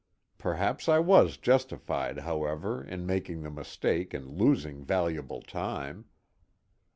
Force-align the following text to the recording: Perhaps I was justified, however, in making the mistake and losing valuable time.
Perhaps 0.39 0.89
I 0.89 0.97
was 0.97 1.37
justified, 1.37 2.17
however, 2.21 2.83
in 2.83 3.05
making 3.05 3.43
the 3.43 3.51
mistake 3.51 4.15
and 4.15 4.27
losing 4.35 4.83
valuable 4.83 5.43
time. 5.43 6.05